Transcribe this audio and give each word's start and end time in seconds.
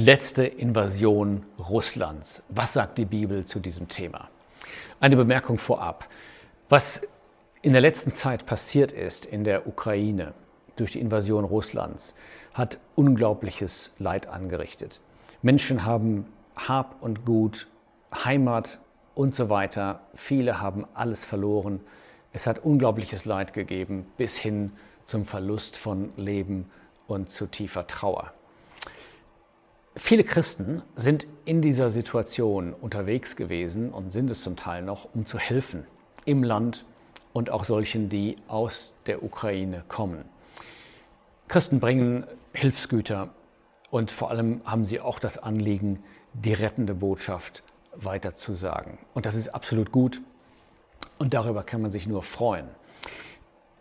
die 0.00 0.06
letzte 0.06 0.44
Invasion 0.44 1.44
Russlands. 1.58 2.42
Was 2.48 2.72
sagt 2.72 2.96
die 2.96 3.04
Bibel 3.04 3.44
zu 3.44 3.60
diesem 3.60 3.88
Thema? 3.88 4.30
Eine 4.98 5.14
Bemerkung 5.14 5.58
vorab. 5.58 6.08
Was 6.70 7.02
in 7.60 7.72
der 7.72 7.82
letzten 7.82 8.14
Zeit 8.14 8.46
passiert 8.46 8.92
ist 8.92 9.26
in 9.26 9.44
der 9.44 9.66
Ukraine 9.66 10.32
durch 10.76 10.92
die 10.92 11.00
Invasion 11.00 11.44
Russlands, 11.44 12.14
hat 12.54 12.78
unglaubliches 12.96 13.92
Leid 13.98 14.26
angerichtet. 14.26 15.02
Menschen 15.42 15.84
haben 15.84 16.24
Hab 16.56 17.02
und 17.02 17.26
Gut, 17.26 17.68
Heimat 18.24 18.80
und 19.14 19.36
so 19.36 19.50
weiter. 19.50 20.00
Viele 20.14 20.62
haben 20.62 20.86
alles 20.94 21.26
verloren. 21.26 21.78
Es 22.32 22.46
hat 22.46 22.60
unglaubliches 22.60 23.26
Leid 23.26 23.52
gegeben 23.52 24.06
bis 24.16 24.38
hin 24.38 24.72
zum 25.04 25.26
Verlust 25.26 25.76
von 25.76 26.10
Leben 26.16 26.70
und 27.06 27.30
zu 27.30 27.44
tiefer 27.44 27.86
Trauer. 27.86 28.32
Viele 29.96 30.22
Christen 30.22 30.82
sind 30.94 31.26
in 31.44 31.62
dieser 31.62 31.90
Situation 31.90 32.74
unterwegs 32.74 33.34
gewesen 33.34 33.90
und 33.90 34.12
sind 34.12 34.30
es 34.30 34.42
zum 34.42 34.54
Teil 34.54 34.82
noch, 34.82 35.08
um 35.14 35.26
zu 35.26 35.36
helfen 35.36 35.84
im 36.24 36.44
Land 36.44 36.84
und 37.32 37.50
auch 37.50 37.64
solchen, 37.64 38.08
die 38.08 38.36
aus 38.46 38.94
der 39.06 39.24
Ukraine 39.24 39.82
kommen. 39.88 40.24
Christen 41.48 41.80
bringen 41.80 42.24
Hilfsgüter 42.52 43.30
und 43.90 44.12
vor 44.12 44.30
allem 44.30 44.60
haben 44.64 44.84
sie 44.84 45.00
auch 45.00 45.18
das 45.18 45.38
Anliegen, 45.38 46.04
die 46.34 46.52
rettende 46.52 46.94
Botschaft 46.94 47.64
weiterzusagen. 47.96 48.98
Und 49.12 49.26
das 49.26 49.34
ist 49.34 49.48
absolut 49.48 49.90
gut 49.90 50.22
und 51.18 51.34
darüber 51.34 51.64
kann 51.64 51.82
man 51.82 51.90
sich 51.90 52.06
nur 52.06 52.22
freuen. 52.22 52.68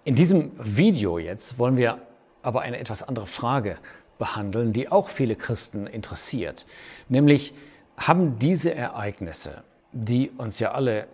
In 0.06 0.16
diesem 0.16 0.54
Video 0.58 1.20
jetzt 1.20 1.60
wollen 1.60 1.78
wir 1.78 2.02
aber 2.42 2.62
eine 2.62 2.80
etwas 2.80 3.04
andere 3.04 3.28
Frage 3.28 3.78
behandeln, 4.20 4.72
die 4.74 4.92
auch 4.92 5.10
viele 5.10 5.36
Christen 5.36 5.88
interessiert. 5.88 6.68
Nämlich 7.08 7.56
haben 7.98 8.38
diese 8.38 8.76
Ereignisse, 8.76 9.64
die 9.92 10.30
uns 10.38 10.60
ja 10.60 10.74
alle 10.74 11.08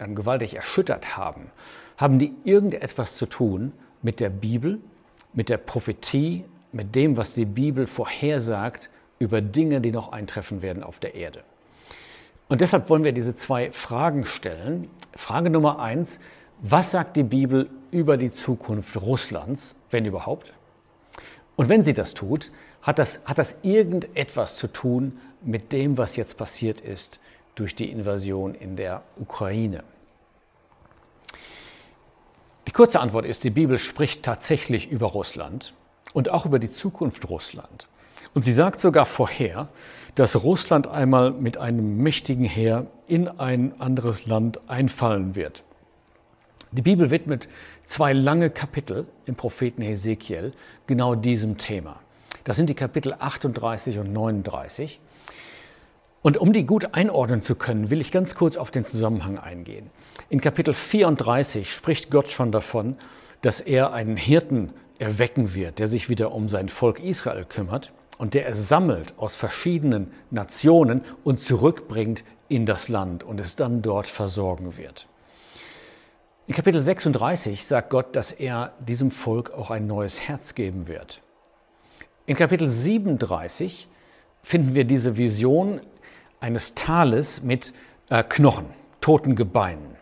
ähm, 0.00 0.16
gewaltig 0.16 0.56
erschüttert 0.56 1.16
haben, 1.16 1.52
haben 1.96 2.18
die 2.18 2.34
irgendetwas 2.42 3.16
zu 3.16 3.26
tun 3.26 3.72
mit 4.02 4.18
der 4.18 4.30
Bibel, 4.30 4.80
mit 5.32 5.48
der 5.48 5.58
Prophetie, 5.58 6.44
mit 6.72 6.94
dem, 6.94 7.16
was 7.16 7.34
die 7.34 7.44
Bibel 7.44 7.86
vorhersagt 7.86 8.90
über 9.18 9.40
Dinge, 9.40 9.80
die 9.80 9.92
noch 9.92 10.12
eintreffen 10.12 10.62
werden 10.62 10.82
auf 10.82 10.98
der 10.98 11.14
Erde. 11.14 11.42
Und 12.48 12.60
deshalb 12.60 12.88
wollen 12.88 13.04
wir 13.04 13.12
diese 13.12 13.34
zwei 13.34 13.70
Fragen 13.72 14.24
stellen. 14.24 14.88
Frage 15.14 15.50
Nummer 15.50 15.80
eins, 15.80 16.18
was 16.60 16.90
sagt 16.90 17.16
die 17.16 17.22
Bibel 17.22 17.68
über 17.90 18.16
die 18.16 18.32
Zukunft 18.32 19.00
Russlands, 19.00 19.76
wenn 19.90 20.04
überhaupt? 20.04 20.52
Und 21.58 21.68
wenn 21.68 21.84
sie 21.84 21.92
das 21.92 22.14
tut, 22.14 22.52
hat 22.82 23.00
das, 23.00 23.18
hat 23.24 23.38
das 23.38 23.56
irgendetwas 23.62 24.56
zu 24.56 24.68
tun 24.68 25.18
mit 25.42 25.72
dem, 25.72 25.98
was 25.98 26.14
jetzt 26.14 26.36
passiert 26.36 26.80
ist 26.80 27.18
durch 27.56 27.74
die 27.74 27.90
Invasion 27.90 28.54
in 28.54 28.76
der 28.76 29.02
Ukraine. 29.18 29.82
Die 32.68 32.70
kurze 32.70 33.00
Antwort 33.00 33.26
ist, 33.26 33.42
die 33.42 33.50
Bibel 33.50 33.76
spricht 33.80 34.22
tatsächlich 34.22 34.88
über 34.88 35.08
Russland 35.08 35.74
und 36.12 36.28
auch 36.28 36.46
über 36.46 36.60
die 36.60 36.70
Zukunft 36.70 37.28
Russland. 37.28 37.88
Und 38.34 38.44
sie 38.44 38.52
sagt 38.52 38.78
sogar 38.78 39.04
vorher, 39.04 39.68
dass 40.14 40.44
Russland 40.44 40.86
einmal 40.86 41.32
mit 41.32 41.58
einem 41.58 41.96
mächtigen 41.96 42.44
Heer 42.44 42.86
in 43.08 43.26
ein 43.26 43.80
anderes 43.80 44.26
Land 44.26 44.60
einfallen 44.68 45.34
wird. 45.34 45.64
Die 46.70 46.82
Bibel 46.82 47.10
widmet 47.10 47.48
zwei 47.86 48.12
lange 48.12 48.50
Kapitel 48.50 49.06
im 49.24 49.36
Propheten 49.36 49.80
Hesekiel 49.80 50.52
genau 50.86 51.14
diesem 51.14 51.56
Thema. 51.56 52.00
Das 52.44 52.58
sind 52.58 52.68
die 52.68 52.74
Kapitel 52.74 53.14
38 53.18 53.98
und 53.98 54.12
39. 54.12 55.00
Und 56.20 56.36
um 56.36 56.52
die 56.52 56.66
gut 56.66 56.94
einordnen 56.94 57.40
zu 57.40 57.54
können, 57.54 57.88
will 57.88 58.02
ich 58.02 58.12
ganz 58.12 58.34
kurz 58.34 58.58
auf 58.58 58.70
den 58.70 58.84
Zusammenhang 58.84 59.38
eingehen. 59.38 59.88
In 60.28 60.42
Kapitel 60.42 60.74
34 60.74 61.72
spricht 61.72 62.10
Gott 62.10 62.30
schon 62.30 62.52
davon, 62.52 62.96
dass 63.40 63.60
er 63.60 63.94
einen 63.94 64.18
Hirten 64.18 64.74
erwecken 64.98 65.54
wird, 65.54 65.78
der 65.78 65.86
sich 65.86 66.10
wieder 66.10 66.32
um 66.32 66.50
sein 66.50 66.68
Volk 66.68 67.00
Israel 67.00 67.46
kümmert 67.46 67.92
und 68.18 68.34
der 68.34 68.46
es 68.46 68.68
sammelt 68.68 69.14
aus 69.16 69.34
verschiedenen 69.34 70.12
Nationen 70.30 71.02
und 71.24 71.40
zurückbringt 71.40 72.24
in 72.48 72.66
das 72.66 72.88
Land 72.88 73.24
und 73.24 73.40
es 73.40 73.56
dann 73.56 73.80
dort 73.80 74.06
versorgen 74.06 74.76
wird. 74.76 75.06
In 76.48 76.54
Kapitel 76.54 76.80
36 76.80 77.66
sagt 77.66 77.90
Gott, 77.90 78.16
dass 78.16 78.32
er 78.32 78.72
diesem 78.80 79.10
Volk 79.10 79.50
auch 79.50 79.70
ein 79.70 79.86
neues 79.86 80.18
Herz 80.18 80.54
geben 80.54 80.88
wird. 80.88 81.20
In 82.24 82.36
Kapitel 82.36 82.70
37 82.70 83.86
finden 84.40 84.74
wir 84.74 84.84
diese 84.84 85.18
Vision 85.18 85.82
eines 86.40 86.74
Tales 86.74 87.42
mit 87.42 87.74
äh, 88.08 88.24
Knochen, 88.26 88.64
toten 89.02 89.36
Gebeinen. 89.36 89.96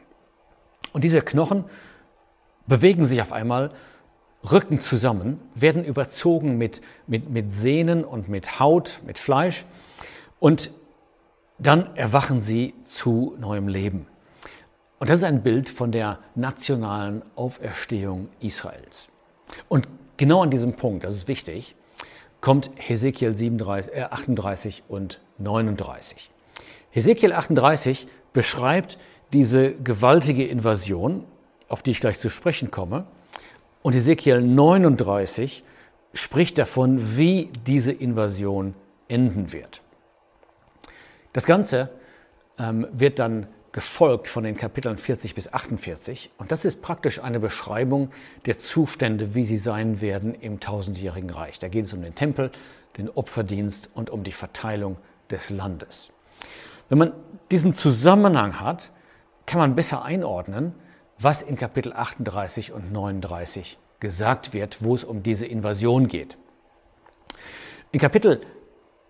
Und 0.93 1.03
diese 1.03 1.21
Knochen 1.21 1.65
bewegen 2.69 3.07
sich 3.07 3.21
auf 3.21 3.33
einmal, 3.33 3.73
rücken 4.49 4.81
zusammen, 4.81 5.41
werden 5.57 5.85
überzogen 5.85 6.57
mit, 6.59 6.81
mit, 7.09 7.29
mit 7.29 7.53
Sehnen 7.57 8.05
und 8.05 8.29
mit 8.29 8.61
Haut, 8.61 9.01
mit 9.05 9.19
Fleisch 9.19 9.65
und 10.39 10.71
dann 11.59 11.97
erwachen 11.97 12.41
sie 12.41 12.75
zu 12.85 13.35
neuem 13.41 13.67
Leben. 13.67 14.07
Und 14.99 15.11
das 15.11 15.19
ist 15.19 15.25
ein 15.25 15.43
Bild 15.43 15.69
von 15.69 15.93
der 15.93 16.19
nationalen 16.35 17.23
Auferstehung 17.35 18.29
Israels. 18.41 19.09
Und 19.69 19.89
genau 20.17 20.43
an 20.43 20.51
diesem 20.51 20.75
Punkt, 20.75 21.05
das 21.05 21.15
ist 21.15 21.29
wichtig, 21.29 21.75
kommt 22.41 22.71
Hesekiel 22.77 23.37
37, 23.37 23.95
äh 23.95 24.03
38 24.05 24.85
und 24.89 25.21
39. 25.39 26.31
Hesekiel 26.91 27.33
38 27.33 28.07
beschreibt 28.33 28.99
diese 29.33 29.75
gewaltige 29.75 30.47
Invasion, 30.47 31.25
auf 31.69 31.83
die 31.83 31.91
ich 31.91 32.01
gleich 32.01 32.19
zu 32.19 32.31
sprechen 32.31 32.71
komme. 32.71 33.07
Und 33.83 33.95
Hesekiel 33.95 34.41
39 34.41 35.63
spricht 36.15 36.57
davon, 36.59 37.19
wie 37.19 37.51
diese 37.67 37.93
Invasion 37.93 38.75
enden 39.09 39.53
wird. 39.53 39.83
Das 41.33 41.45
Ganze 41.45 41.91
ähm, 42.59 42.87
wird 42.93 43.19
dann 43.19 43.47
gefolgt 43.77 44.27
von 44.27 44.43
den 44.43 44.57
Kapiteln 44.57 44.97
40 44.97 45.35
bis 45.35 45.53
48. 45.53 46.31
Und 46.39 46.51
das 46.51 46.65
ist 46.65 46.81
praktisch 46.81 47.23
eine 47.23 47.39
Beschreibung 47.39 48.11
der 48.47 48.59
Zustände, 48.59 49.35
wie 49.35 49.45
sie 49.45 49.59
sein 49.59 50.01
werden 50.01 50.35
im 50.35 50.61
tausendjährigen 50.61 51.29
Reich. 51.29 51.59
Da 51.59 51.69
geht 51.69 51.85
es 51.85 51.93
um 51.93 52.01
den 52.01 52.15
Tempel, 52.15 52.51
den 52.97 53.11
Opferdienst 53.11 53.91
und 53.93 54.09
um 54.09 54.25
die 54.25 54.33
Verteilung 54.33 54.97
des 55.31 55.51
Landes. 55.51 56.09
Wenn 56.89 56.97
man 56.97 57.13
diesen 57.51 57.75
Zusammenhang 57.75 58.61
hat, 58.61 58.93
kann 59.45 59.61
man 59.61 59.75
besser 59.75 60.03
einordnen, 60.03 60.73
was 61.19 61.43
in 61.43 61.57
Kapitel 61.57 61.93
38 61.93 62.73
und 62.73 62.91
39 62.93 63.77
gesagt 64.01 64.55
wird, 64.55 64.83
wo 64.83 64.95
es 64.95 65.05
um 65.05 65.23
diese 65.23 65.45
Invasion 65.45 66.09
geht. 66.09 66.39
In 67.93 68.01
Kapitel 68.01 68.41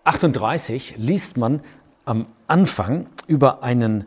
38 0.02 0.96
liest 0.96 1.36
man 1.36 1.62
am 2.04 2.26
Anfang 2.48 3.06
über 3.28 3.62
einen 3.62 4.06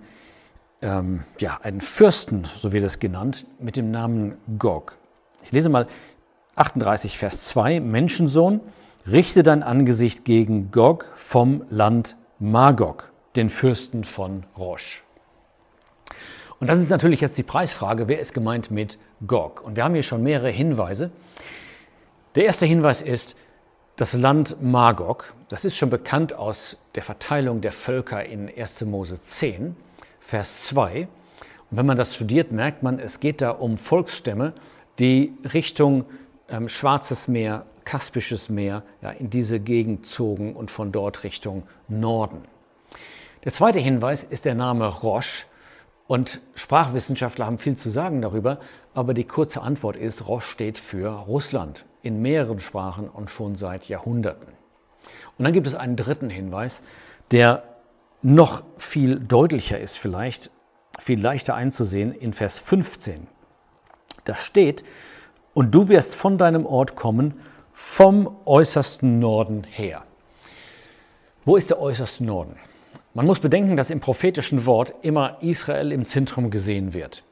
ähm, 0.81 1.23
ja, 1.40 1.59
einen 1.62 1.81
Fürsten, 1.81 2.45
so 2.45 2.72
wird 2.72 2.84
es 2.84 3.00
genannt, 3.00 3.45
mit 3.59 3.75
dem 3.75 3.91
Namen 3.91 4.38
Gog. 4.57 4.97
Ich 5.44 5.51
lese 5.51 5.69
mal 5.69 5.88
38, 6.56 7.17
Vers 7.17 7.45
2. 7.45 7.79
Menschensohn, 7.79 8.62
richte 9.07 9.44
dein 9.44 9.63
Angesicht 9.63 10.25
gegen 10.25 10.72
Gog 10.72 11.06
vom 11.16 11.63
Land 11.69 12.18
Magog, 12.39 13.12
den 13.35 13.50
Fürsten 13.50 14.03
von 14.03 14.45
Rosh. 14.57 15.03
Und 16.59 16.68
das 16.68 16.79
ist 16.79 16.89
natürlich 16.89 17.22
jetzt 17.22 17.38
die 17.38 17.44
Preisfrage, 17.44 18.07
wer 18.07 18.19
ist 18.19 18.34
gemeint 18.34 18.69
mit 18.72 18.97
Gog? 19.25 19.62
Und 19.62 19.78
wir 19.78 19.84
haben 19.84 19.94
hier 19.94 20.03
schon 20.03 20.23
mehrere 20.23 20.50
Hinweise. 20.50 21.12
Der 22.35 22.45
erste 22.45 22.66
Hinweis 22.66 23.01
ist, 23.01 23.36
das 23.95 24.13
Land 24.13 24.62
Magog, 24.62 25.33
das 25.50 25.65
ist 25.65 25.75
schon 25.75 25.89
bekannt 25.89 26.33
aus 26.33 26.77
der 26.95 27.04
Verteilung 27.04 27.62
der 27.62 27.71
Völker 27.71 28.24
in 28.24 28.50
1. 28.50 28.81
Mose 28.81 29.21
10. 29.21 29.75
Vers 30.30 30.66
2. 30.68 31.08
Und 31.72 31.78
wenn 31.78 31.88
man 31.88 31.98
das 31.98 32.14
studiert, 32.14 32.52
merkt 32.52 32.84
man, 32.84 33.00
es 33.00 33.20
geht 33.20 33.42
da 33.42 33.50
um 33.50 33.78
Volksstämme, 33.78 34.54
die 35.00 35.34
Richtung 35.56 36.06
ähm, 36.50 36.70
Schwarzes 36.70 37.28
Meer, 37.28 37.66
Kaspisches 37.84 38.48
Meer, 38.48 38.84
ja, 39.02 39.10
in 39.10 39.31
diese 39.31 39.60
Gegend 39.60 40.06
zogen 40.06 40.56
und 40.56 40.70
von 40.70 40.92
dort 40.92 41.24
Richtung 41.24 41.64
Norden. 41.88 42.44
Der 43.44 43.54
zweite 43.54 43.80
Hinweis 43.80 44.24
ist 44.24 44.46
der 44.46 44.54
Name 44.54 44.88
Roche. 44.88 45.46
Und 46.06 46.42
Sprachwissenschaftler 46.54 47.48
haben 47.48 47.58
viel 47.58 47.76
zu 47.76 47.90
sagen 47.90 48.22
darüber, 48.22 48.60
aber 48.94 49.16
die 49.16 49.24
kurze 49.24 49.62
Antwort 49.62 49.96
ist, 49.96 50.28
Roche 50.28 50.48
steht 50.48 50.78
für 50.78 51.10
Russland 51.10 51.86
in 52.04 52.22
mehreren 52.22 52.60
Sprachen 52.60 53.10
und 53.10 53.31
schon 53.31 53.56
seit 53.56 53.90
Jahrhunderten. 53.90 54.54
Und 55.40 55.46
dann 55.46 55.54
gibt 55.54 55.66
es 55.66 55.74
einen 55.74 55.96
dritten 55.96 56.30
Hinweis, 56.30 56.84
der 57.31 57.64
noch 58.21 58.63
viel 58.77 59.19
deutlicher 59.19 59.80
ist, 59.80 59.98
vielleicht 59.98 60.51
viel 61.00 61.21
leichter 61.21 61.56
einzusehen 61.56 62.12
in 62.13 62.33
Vers 62.33 62.60
15. 62.60 63.27
Da 64.25 64.36
steht, 64.36 64.83
und 65.54 65.74
du 65.74 65.88
wirst 65.88 66.16
von 66.16 66.38
deinem 66.38 66.66
Ort 66.66 66.95
kommen, 66.95 67.39
vom 67.74 68.38
äußersten 68.45 69.19
Norden 69.19 69.63
her. 69.63 70.04
Wo 71.45 71.56
ist 71.56 71.69
der 71.69 71.80
äußerste 71.80 72.24
Norden? 72.24 72.57
Man 73.13 73.25
muss 73.25 73.39
bedenken, 73.39 73.75
dass 73.75 73.89
im 73.89 74.01
prophetischen 74.01 74.66
Wort 74.66 74.94
immer 75.01 75.42
Israel 75.42 75.92
im 75.92 76.06
Zentrum 76.06 76.51
gesehen 76.51 76.94
wird. 76.94 77.24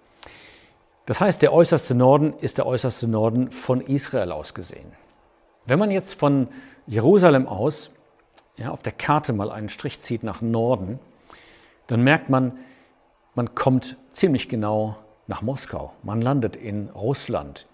Das 1.06 1.22
heißt, 1.22 1.42
der 1.42 1.54
äußerste 1.54 1.96
Norden 1.96 2.34
ist 2.40 2.58
der 2.58 2.66
äußerste 2.66 3.08
Norden 3.08 3.52
von 3.52 3.82
Israel 3.82 4.32
aus 4.32 4.54
gesehen. 4.54 4.92
Wenn 5.66 5.80
man 5.80 5.92
jetzt 5.92 6.20
von 6.20 6.48
Jerusalem 6.86 7.48
aus 7.48 7.92
ja, 8.58 8.72
auf 8.72 8.84
der 8.84 8.94
Karte 8.94 9.34
mal 9.34 9.52
einen 9.52 9.70
Strich 9.70 10.02
zieht 10.02 10.24
nach 10.24 10.42
Norden, 10.42 11.00
dann 11.88 12.04
merkt 12.04 12.30
man, 12.30 12.58
man 13.36 13.56
kommt 13.56 13.98
ziemlich 14.12 14.50
genau 14.50 14.98
nach 15.28 15.42
Moskau. 15.42 15.94
Man 16.04 16.22
landet 16.22 16.56
in 16.56 16.90
Russland. 16.90 17.68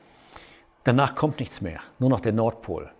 Danach 0.84 1.16
kommt 1.16 1.40
nichts 1.40 1.62
mehr, 1.62 1.80
nur 2.00 2.10
noch 2.10 2.20
der 2.20 2.34
Nordpol. 2.34 2.92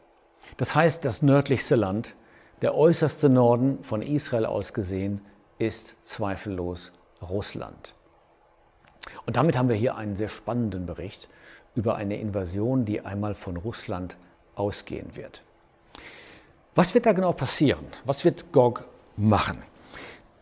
Das 0.58 0.74
heißt, 0.74 1.04
das 1.04 1.22
nördlichste 1.22 1.76
Land, 1.76 2.16
der 2.62 2.76
äußerste 2.76 3.28
Norden 3.30 3.84
von 3.84 4.02
Israel 4.02 4.46
aus 4.46 4.74
gesehen, 4.74 5.22
ist 5.58 6.06
zweifellos 6.06 6.94
Russland. 7.22 7.96
Und 9.26 9.36
damit 9.36 9.58
haben 9.58 9.70
wir 9.70 9.76
hier 9.76 9.96
einen 9.96 10.16
sehr 10.16 10.30
spannenden 10.30 10.86
Bericht 10.86 11.28
über 11.76 11.96
eine 11.96 12.18
Invasion, 12.18 12.86
die 12.86 13.02
einmal 13.02 13.36
von 13.36 13.58
Russland 13.58 14.16
ausgehen 14.56 15.16
wird. 15.16 15.44
Was 16.76 16.96
wird 16.96 17.06
da 17.06 17.12
genau 17.12 17.34
passieren? 17.34 17.86
Was 18.04 18.26
wird 18.26 18.52
Gog 18.52 18.86
machen? 19.16 19.62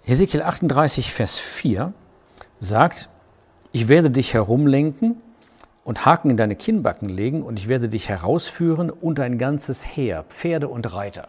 Hesekiel 0.03 0.41
38, 0.41 1.11
Vers 1.11 1.37
4 1.37 1.93
sagt, 2.59 3.09
ich 3.73 3.89
werde 3.89 4.09
dich 4.09 4.33
herumlenken 4.33 5.21
und 5.83 6.05
Haken 6.05 6.29
in 6.29 6.37
deine 6.37 6.55
Kinnbacken 6.55 7.09
legen 7.09 7.43
und 7.43 7.59
ich 7.59 7.67
werde 7.67 7.89
dich 7.89 8.07
herausführen 8.07 8.89
und 8.89 9.19
ein 9.19 9.37
ganzes 9.37 9.85
Heer, 9.85 10.23
Pferde 10.29 10.69
und 10.69 10.93
Reiter. 10.93 11.27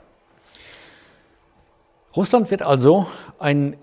Russland 2.14 2.50
wird 2.50 2.62
also 2.62 3.06
ein 3.38 3.76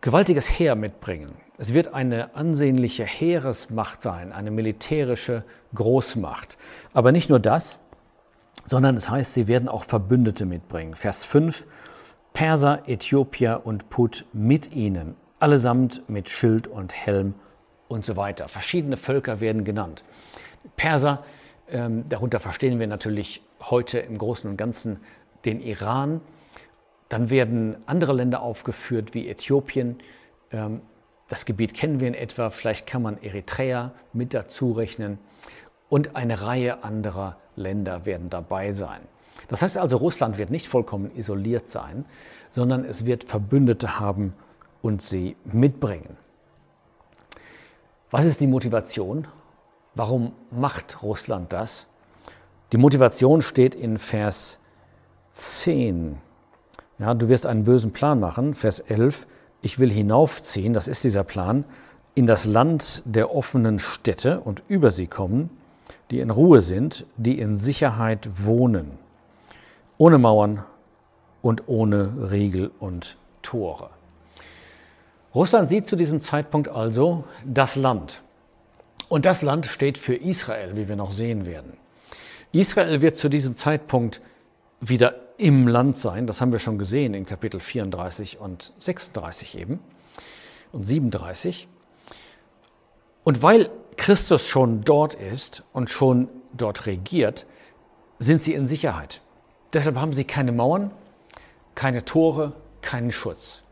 gewaltiges 0.00 0.48
Heer 0.48 0.76
mitbringen. 0.76 1.34
Es 1.58 1.74
wird 1.74 1.94
eine 1.94 2.36
ansehnliche 2.36 3.04
Heeresmacht 3.04 4.02
sein, 4.02 4.32
eine 4.32 4.50
militärische 4.50 5.44
Großmacht. 5.74 6.58
Aber 6.92 7.10
nicht 7.10 7.28
nur 7.28 7.40
das, 7.40 7.78
sondern 8.64 8.96
es 8.96 9.08
heißt, 9.08 9.34
sie 9.34 9.48
werden 9.48 9.68
auch 9.68 9.84
Verbündete 9.84 10.46
mitbringen. 10.46 10.94
Vers 10.94 11.24
5, 11.24 11.66
Perser, 12.32 12.88
Äthiopier 12.88 13.62
und 13.64 13.90
Put 13.90 14.24
mit 14.32 14.74
ihnen, 14.74 15.16
allesamt 15.38 16.08
mit 16.08 16.28
Schild 16.28 16.66
und 16.66 16.94
Helm 16.94 17.34
und 17.88 18.06
so 18.06 18.16
weiter. 18.16 18.48
Verschiedene 18.48 18.96
Völker 18.96 19.40
werden 19.40 19.64
genannt. 19.64 20.04
Perser, 20.76 21.24
ähm, 21.68 22.04
darunter 22.08 22.40
verstehen 22.40 22.78
wir 22.78 22.86
natürlich 22.86 23.42
heute 23.60 23.98
im 23.98 24.18
Großen 24.18 24.48
und 24.48 24.56
Ganzen 24.56 25.00
den 25.44 25.60
Iran. 25.60 26.20
Dann 27.08 27.30
werden 27.30 27.76
andere 27.86 28.12
Länder 28.12 28.42
aufgeführt 28.42 29.14
wie 29.14 29.28
Äthiopien. 29.28 29.98
Ähm, 30.50 30.80
das 31.28 31.44
Gebiet 31.44 31.74
kennen 31.74 32.00
wir 32.00 32.08
in 32.08 32.14
etwa, 32.14 32.50
vielleicht 32.50 32.86
kann 32.86 33.02
man 33.02 33.22
Eritrea 33.22 33.92
mit 34.12 34.34
dazu 34.34 34.72
rechnen. 34.72 35.18
Und 35.88 36.16
eine 36.16 36.42
Reihe 36.42 36.84
anderer 36.84 37.36
Länder 37.56 38.06
werden 38.06 38.30
dabei 38.30 38.72
sein. 38.72 39.00
Das 39.48 39.62
heißt 39.62 39.76
also, 39.78 39.96
Russland 39.96 40.38
wird 40.38 40.50
nicht 40.50 40.68
vollkommen 40.68 41.10
isoliert 41.16 41.68
sein, 41.68 42.04
sondern 42.50 42.84
es 42.84 43.04
wird 43.04 43.24
Verbündete 43.24 44.00
haben 44.00 44.34
und 44.80 45.02
sie 45.02 45.36
mitbringen. 45.44 46.16
Was 48.10 48.24
ist 48.24 48.40
die 48.40 48.46
Motivation? 48.46 49.26
Warum 49.94 50.32
macht 50.50 51.02
Russland 51.02 51.52
das? 51.52 51.86
Die 52.72 52.78
Motivation 52.78 53.42
steht 53.42 53.74
in 53.74 53.98
Vers 53.98 54.58
10. 55.32 56.16
Ja, 56.98 57.14
du 57.14 57.28
wirst 57.28 57.46
einen 57.46 57.64
bösen 57.64 57.92
Plan 57.92 58.20
machen, 58.20 58.54
Vers 58.54 58.80
11. 58.80 59.26
Ich 59.60 59.78
will 59.78 59.90
hinaufziehen, 59.90 60.72
das 60.72 60.88
ist 60.88 61.04
dieser 61.04 61.24
Plan, 61.24 61.64
in 62.14 62.26
das 62.26 62.44
Land 62.44 63.02
der 63.04 63.34
offenen 63.34 63.78
Städte 63.78 64.40
und 64.40 64.62
über 64.68 64.90
sie 64.90 65.06
kommen, 65.06 65.50
die 66.12 66.20
in 66.20 66.30
Ruhe 66.30 66.60
sind, 66.60 67.06
die 67.16 67.38
in 67.38 67.56
Sicherheit 67.56 68.44
wohnen, 68.44 68.98
ohne 69.96 70.18
Mauern 70.18 70.62
und 71.40 71.68
ohne 71.68 72.30
Riegel 72.30 72.70
und 72.78 73.16
Tore. 73.40 73.90
Russland 75.34 75.70
sieht 75.70 75.86
zu 75.86 75.96
diesem 75.96 76.20
Zeitpunkt 76.20 76.68
also 76.68 77.24
das 77.46 77.76
Land. 77.76 78.22
Und 79.08 79.24
das 79.24 79.40
Land 79.40 79.66
steht 79.66 79.96
für 79.96 80.14
Israel, 80.14 80.76
wie 80.76 80.86
wir 80.86 80.96
noch 80.96 81.12
sehen 81.12 81.46
werden. 81.46 81.72
Israel 82.52 83.00
wird 83.00 83.16
zu 83.16 83.30
diesem 83.30 83.56
Zeitpunkt 83.56 84.20
wieder 84.80 85.14
im 85.38 85.66
Land 85.66 85.96
sein. 85.96 86.26
Das 86.26 86.42
haben 86.42 86.52
wir 86.52 86.58
schon 86.58 86.76
gesehen 86.76 87.14
in 87.14 87.24
Kapitel 87.24 87.58
34 87.58 88.38
und 88.38 88.74
36 88.78 89.58
eben 89.58 89.80
und 90.72 90.84
37. 90.84 91.68
Und 93.24 93.42
weil 93.42 93.70
Christus 93.96 94.46
schon 94.46 94.82
dort 94.82 95.14
ist 95.14 95.64
und 95.72 95.90
schon 95.90 96.28
dort 96.52 96.86
regiert, 96.86 97.46
sind 98.18 98.42
sie 98.42 98.54
in 98.54 98.66
Sicherheit. 98.66 99.20
Deshalb 99.72 99.96
haben 99.96 100.12
sie 100.12 100.24
keine 100.24 100.52
Mauern, 100.52 100.90
keine 101.74 102.04
Tore, 102.04 102.52
keinen 102.82 103.12
Schutz. 103.12 103.62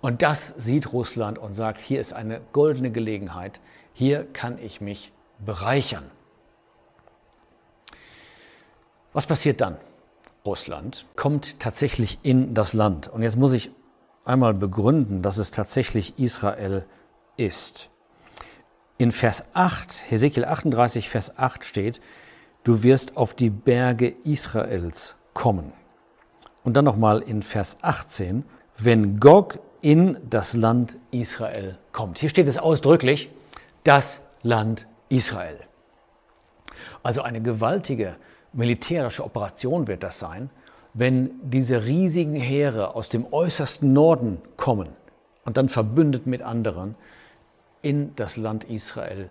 Und 0.00 0.22
das 0.22 0.48
sieht 0.48 0.92
Russland 0.92 1.38
und 1.38 1.54
sagt, 1.54 1.80
hier 1.80 2.00
ist 2.00 2.12
eine 2.12 2.40
goldene 2.52 2.90
Gelegenheit, 2.90 3.60
hier 3.92 4.24
kann 4.32 4.58
ich 4.58 4.80
mich 4.80 5.12
bereichern. 5.38 6.10
Was 9.12 9.26
passiert 9.26 9.60
dann? 9.60 9.76
Russland 10.44 11.06
kommt 11.16 11.58
tatsächlich 11.58 12.18
in 12.22 12.52
das 12.52 12.74
Land. 12.74 13.08
Und 13.08 13.22
jetzt 13.22 13.36
muss 13.36 13.52
ich 13.52 13.70
einmal 14.24 14.52
begründen, 14.52 15.22
dass 15.22 15.38
es 15.38 15.50
tatsächlich 15.50 16.18
Israel 16.18 16.84
ist. 17.36 17.90
In 18.96 19.10
Vers 19.10 19.44
8, 19.54 20.04
Hesekiel 20.08 20.44
38, 20.44 21.08
Vers 21.08 21.36
8 21.36 21.64
steht, 21.64 22.00
du 22.62 22.84
wirst 22.84 23.16
auf 23.16 23.34
die 23.34 23.50
Berge 23.50 24.14
Israels 24.22 25.16
kommen. 25.32 25.72
Und 26.62 26.76
dann 26.76 26.84
nochmal 26.84 27.20
in 27.20 27.42
Vers 27.42 27.78
18, 27.82 28.44
wenn 28.78 29.18
Gog 29.18 29.58
in 29.80 30.18
das 30.30 30.54
Land 30.54 30.94
Israel 31.10 31.76
kommt. 31.90 32.18
Hier 32.18 32.28
steht 32.28 32.46
es 32.46 32.56
ausdrücklich, 32.56 33.30
das 33.82 34.20
Land 34.44 34.86
Israel. 35.08 35.58
Also 37.02 37.22
eine 37.22 37.42
gewaltige 37.42 38.14
militärische 38.52 39.24
Operation 39.24 39.88
wird 39.88 40.04
das 40.04 40.20
sein, 40.20 40.50
wenn 40.94 41.32
diese 41.42 41.84
riesigen 41.84 42.36
Heere 42.36 42.94
aus 42.94 43.08
dem 43.08 43.26
äußersten 43.32 43.92
Norden 43.92 44.40
kommen 44.56 44.90
und 45.44 45.56
dann 45.56 45.68
verbündet 45.68 46.28
mit 46.28 46.42
anderen 46.42 46.94
in 47.84 48.16
das 48.16 48.36
Land 48.36 48.64
Israel 48.64 49.28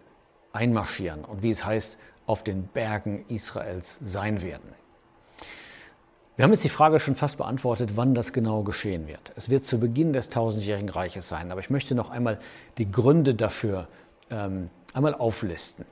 einmarschieren 0.53 1.25
und 1.25 1.41
wie 1.41 1.51
es 1.51 1.65
heißt, 1.65 1.97
auf 2.25 2.43
den 2.43 2.67
Bergen 2.67 3.25
Israels 3.27 3.97
sein 4.05 4.41
werden. 4.41 4.69
Wir 6.35 6.45
haben 6.45 6.51
jetzt 6.51 6.63
die 6.63 6.69
Frage 6.69 6.99
schon 6.99 7.15
fast 7.15 7.37
beantwortet, 7.37 7.91
wann 7.95 8.15
das 8.15 8.31
genau 8.31 8.63
geschehen 8.63 9.07
wird. 9.07 9.33
Es 9.35 9.49
wird 9.49 9.65
zu 9.65 9.79
Beginn 9.79 10.13
des 10.13 10.29
tausendjährigen 10.29 10.89
Reiches 10.89 11.27
sein, 11.27 11.51
aber 11.51 11.61
ich 11.61 11.69
möchte 11.69 11.95
noch 11.95 12.09
einmal 12.09 12.39
die 12.77 12.89
Gründe 12.89 13.35
dafür 13.35 13.87
ähm, 14.29 14.69
einmal 14.93 15.15
auflisten. 15.15 15.85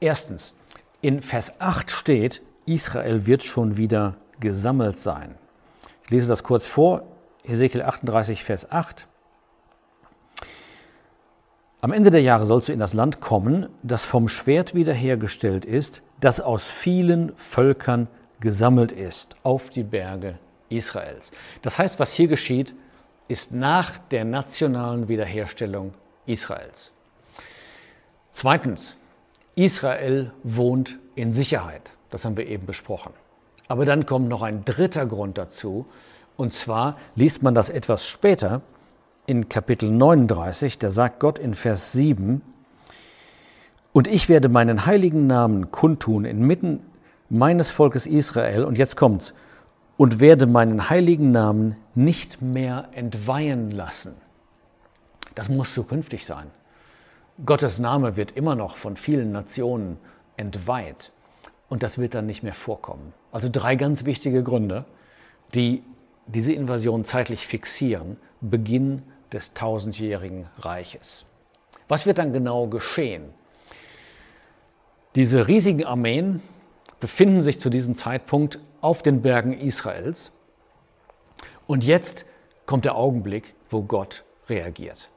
Erstens, 0.00 0.54
in 1.00 1.20
Vers 1.20 1.60
8 1.60 1.90
steht, 1.90 2.42
Israel 2.66 3.26
wird 3.26 3.44
schon 3.44 3.76
wieder 3.76 4.16
gesammelt 4.40 4.98
sein. 4.98 5.34
Ich 6.04 6.10
lese 6.10 6.28
das 6.28 6.42
kurz 6.42 6.66
vor, 6.66 7.02
Ezekiel 7.44 7.82
38, 7.82 8.44
Vers 8.44 8.70
8. 8.70 9.08
Am 11.80 11.92
Ende 11.92 12.10
der 12.10 12.22
Jahre 12.22 12.44
sollst 12.44 12.68
du 12.68 12.72
in 12.72 12.80
das 12.80 12.92
Land 12.92 13.20
kommen, 13.20 13.68
das 13.84 14.04
vom 14.04 14.26
Schwert 14.26 14.74
wiederhergestellt 14.74 15.64
ist, 15.64 16.02
das 16.18 16.40
aus 16.40 16.66
vielen 16.66 17.36
Völkern 17.36 18.08
gesammelt 18.40 18.90
ist 18.90 19.36
auf 19.44 19.70
die 19.70 19.84
Berge 19.84 20.40
Israels. 20.70 21.30
Das 21.62 21.78
heißt, 21.78 22.00
was 22.00 22.12
hier 22.12 22.26
geschieht, 22.26 22.74
ist 23.28 23.52
nach 23.52 23.96
der 24.10 24.24
nationalen 24.24 25.06
Wiederherstellung 25.06 25.94
Israels. 26.26 26.90
Zweitens, 28.32 28.96
Israel 29.54 30.32
wohnt 30.42 30.98
in 31.14 31.32
Sicherheit. 31.32 31.92
Das 32.10 32.24
haben 32.24 32.36
wir 32.36 32.48
eben 32.48 32.66
besprochen. 32.66 33.12
Aber 33.68 33.84
dann 33.84 34.04
kommt 34.04 34.28
noch 34.28 34.42
ein 34.42 34.64
dritter 34.64 35.06
Grund 35.06 35.38
dazu. 35.38 35.86
Und 36.36 36.54
zwar 36.54 36.96
liest 37.14 37.44
man 37.44 37.54
das 37.54 37.68
etwas 37.68 38.04
später 38.04 38.62
in 39.28 39.50
Kapitel 39.50 39.90
39. 39.90 40.78
Da 40.78 40.90
sagt 40.90 41.20
Gott 41.20 41.38
in 41.38 41.52
Vers 41.52 41.92
7, 41.92 42.40
und 43.92 44.08
ich 44.08 44.28
werde 44.28 44.48
meinen 44.48 44.86
heiligen 44.86 45.26
Namen 45.26 45.70
kundtun 45.70 46.24
inmitten 46.24 46.80
meines 47.28 47.70
Volkes 47.70 48.06
Israel, 48.06 48.64
und 48.64 48.78
jetzt 48.78 48.96
kommt's, 48.96 49.34
und 49.98 50.20
werde 50.20 50.46
meinen 50.46 50.88
heiligen 50.88 51.30
Namen 51.30 51.76
nicht 51.94 52.40
mehr 52.40 52.88
entweihen 52.92 53.70
lassen. 53.70 54.14
Das 55.34 55.50
muss 55.50 55.74
zukünftig 55.74 56.24
sein. 56.24 56.46
Gottes 57.44 57.78
Name 57.78 58.16
wird 58.16 58.32
immer 58.32 58.54
noch 58.54 58.76
von 58.78 58.96
vielen 58.96 59.30
Nationen 59.30 59.98
entweiht 60.36 61.12
und 61.68 61.82
das 61.82 61.98
wird 61.98 62.14
dann 62.14 62.26
nicht 62.26 62.42
mehr 62.42 62.54
vorkommen. 62.54 63.12
Also 63.30 63.48
drei 63.52 63.76
ganz 63.76 64.06
wichtige 64.06 64.42
Gründe, 64.42 64.86
die 65.54 65.82
diese 66.26 66.52
Invasion 66.52 67.04
zeitlich 67.04 67.46
fixieren, 67.46 68.16
Beginn 68.40 69.02
des 69.32 69.54
tausendjährigen 69.54 70.46
Reiches. 70.58 71.24
Was 71.88 72.06
wird 72.06 72.18
dann 72.18 72.32
genau 72.32 72.66
geschehen? 72.66 73.32
Diese 75.14 75.48
riesigen 75.48 75.84
Armeen 75.84 76.42
befinden 77.00 77.42
sich 77.42 77.60
zu 77.60 77.70
diesem 77.70 77.94
Zeitpunkt 77.94 78.58
auf 78.80 79.02
den 79.02 79.22
Bergen 79.22 79.52
Israels. 79.52 80.30
Und 81.66 81.84
jetzt 81.84 82.26
kommt 82.66 82.84
der 82.84 82.96
Augenblick, 82.96 83.54
wo 83.68 83.82
Gott 83.82 84.24
reagiert. 84.48 85.10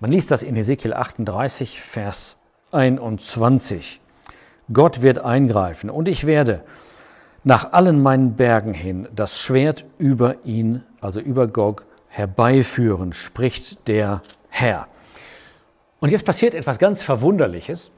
Man 0.00 0.10
liest 0.12 0.30
das 0.30 0.42
in 0.42 0.56
Ezekiel 0.56 0.92
38, 0.92 1.80
Vers 1.80 2.38
21. 2.72 4.00
Gott 4.72 5.02
wird 5.02 5.18
eingreifen 5.18 5.90
und 5.90 6.08
ich 6.08 6.26
werde 6.26 6.64
nach 7.44 7.72
allen 7.72 8.02
meinen 8.02 8.34
Bergen 8.34 8.72
hin 8.72 9.08
das 9.14 9.38
Schwert 9.38 9.84
über 9.98 10.44
ihn, 10.44 10.82
also 11.00 11.20
über 11.20 11.46
Gog, 11.46 11.84
herbeiführen, 12.14 13.12
spricht 13.12 13.88
der 13.88 14.22
Herr. 14.48 14.86
Und 15.98 16.10
jetzt 16.10 16.24
passiert 16.24 16.54
etwas 16.54 16.78
ganz 16.78 17.02
Verwunderliches. 17.02 17.90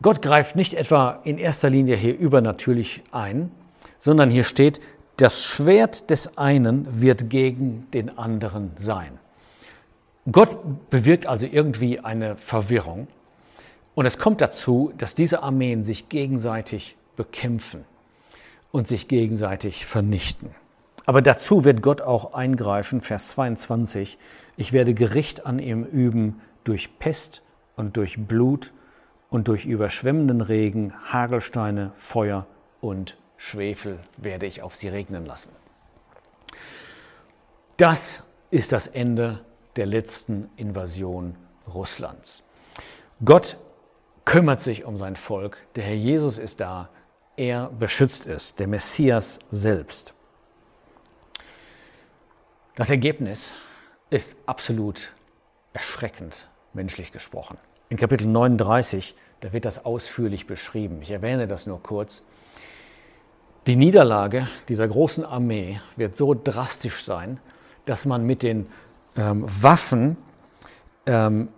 Gott 0.00 0.22
greift 0.22 0.56
nicht 0.56 0.72
etwa 0.72 1.20
in 1.24 1.36
erster 1.36 1.68
Linie 1.68 1.96
hier 1.96 2.16
übernatürlich 2.16 3.02
ein, 3.12 3.50
sondern 3.98 4.30
hier 4.30 4.44
steht, 4.44 4.80
das 5.18 5.44
Schwert 5.44 6.08
des 6.08 6.38
einen 6.38 7.02
wird 7.02 7.28
gegen 7.28 7.90
den 7.90 8.16
anderen 8.16 8.70
sein. 8.78 9.18
Gott 10.30 10.90
bewirkt 10.90 11.26
also 11.26 11.46
irgendwie 11.50 12.00
eine 12.00 12.36
Verwirrung. 12.36 13.08
Und 13.94 14.06
es 14.06 14.16
kommt 14.16 14.40
dazu, 14.40 14.92
dass 14.96 15.14
diese 15.14 15.42
Armeen 15.42 15.84
sich 15.84 16.08
gegenseitig 16.08 16.96
bekämpfen 17.16 17.84
und 18.70 18.88
sich 18.88 19.08
gegenseitig 19.08 19.84
vernichten. 19.84 20.54
Aber 21.08 21.22
dazu 21.22 21.64
wird 21.64 21.80
Gott 21.80 22.02
auch 22.02 22.34
eingreifen, 22.34 23.00
Vers 23.00 23.30
22, 23.30 24.18
ich 24.58 24.74
werde 24.74 24.92
Gericht 24.92 25.46
an 25.46 25.58
ihm 25.58 25.82
üben 25.84 26.42
durch 26.64 26.98
Pest 26.98 27.42
und 27.76 27.96
durch 27.96 28.26
Blut 28.26 28.74
und 29.30 29.48
durch 29.48 29.64
überschwemmenden 29.64 30.42
Regen, 30.42 30.92
Hagelsteine, 31.10 31.92
Feuer 31.94 32.46
und 32.82 33.16
Schwefel 33.38 34.00
werde 34.18 34.44
ich 34.44 34.60
auf 34.60 34.76
sie 34.76 34.88
regnen 34.88 35.24
lassen. 35.24 35.48
Das 37.78 38.22
ist 38.50 38.72
das 38.72 38.86
Ende 38.86 39.42
der 39.76 39.86
letzten 39.86 40.50
Invasion 40.56 41.36
Russlands. 41.72 42.42
Gott 43.24 43.56
kümmert 44.26 44.60
sich 44.60 44.84
um 44.84 44.98
sein 44.98 45.16
Volk. 45.16 45.56
Der 45.74 45.84
Herr 45.84 45.94
Jesus 45.94 46.36
ist 46.36 46.60
da. 46.60 46.90
Er 47.34 47.70
beschützt 47.70 48.26
es, 48.26 48.56
der 48.56 48.68
Messias 48.68 49.38
selbst. 49.50 50.14
Das 52.78 52.90
Ergebnis 52.90 53.54
ist 54.08 54.36
absolut 54.46 55.12
erschreckend, 55.72 56.48
menschlich 56.74 57.10
gesprochen. 57.10 57.58
In 57.88 57.96
Kapitel 57.96 58.28
39, 58.28 59.16
da 59.40 59.52
wird 59.52 59.64
das 59.64 59.84
ausführlich 59.84 60.46
beschrieben. 60.46 61.02
Ich 61.02 61.10
erwähne 61.10 61.48
das 61.48 61.66
nur 61.66 61.82
kurz. 61.82 62.22
Die 63.66 63.74
Niederlage 63.74 64.46
dieser 64.68 64.86
großen 64.86 65.24
Armee 65.24 65.80
wird 65.96 66.16
so 66.16 66.34
drastisch 66.34 67.04
sein, 67.04 67.40
dass 67.84 68.04
man 68.04 68.24
mit 68.24 68.44
den 68.44 68.68
ähm, 69.16 69.42
Waffen, 69.44 70.16
ähm, 71.06 71.48